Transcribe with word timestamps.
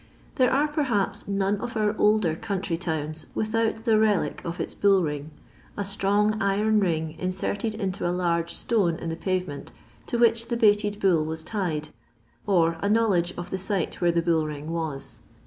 There 0.37 0.49
are, 0.51 0.67
perhaps, 0.67 1.27
none 1.27 1.57
of 1.61 1.77
our 1.77 1.95
older 1.95 2.35
country 2.35 2.75
towns 2.75 3.27
without 3.35 3.85
the 3.85 3.99
relic 3.99 4.41
of 4.43 4.59
its 4.59 4.73
bull 4.73 5.03
ring— 5.03 5.29
a 5.77 5.83
strong 5.83 6.41
iron 6.41 6.79
ring 6.79 7.11
in 7.19 7.29
serted 7.29 7.75
into 7.75 8.07
a 8.07 8.09
large 8.09 8.51
stone 8.51 8.95
in 8.95 9.09
the 9.09 9.15
pavement, 9.15 9.71
to 10.07 10.17
which 10.17 10.47
the 10.47 10.57
baited 10.57 10.99
bull 10.99 11.23
was 11.23 11.43
tied; 11.43 11.89
or 12.47 12.77
a 12.81 12.89
knowledge 12.89 13.35
of 13.37 13.51
the 13.51 13.59
site 13.59 14.01
where 14.01 14.11
the 14.11 14.23
bull 14.23 14.47
ring 14.47 14.71
was. 14.71 15.19